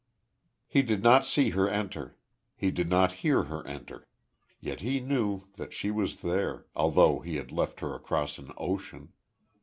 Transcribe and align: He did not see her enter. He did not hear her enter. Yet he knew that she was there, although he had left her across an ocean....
He 0.67 0.81
did 0.81 1.03
not 1.03 1.27
see 1.27 1.51
her 1.51 1.69
enter. 1.69 2.17
He 2.57 2.71
did 2.71 2.89
not 2.89 3.11
hear 3.21 3.43
her 3.43 3.63
enter. 3.67 4.07
Yet 4.59 4.79
he 4.79 4.99
knew 4.99 5.43
that 5.57 5.73
she 5.73 5.91
was 5.91 6.21
there, 6.21 6.65
although 6.75 7.19
he 7.19 7.35
had 7.35 7.51
left 7.51 7.81
her 7.81 7.93
across 7.93 8.39
an 8.39 8.51
ocean.... 8.57 9.13